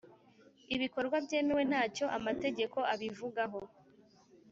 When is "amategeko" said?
2.17-2.77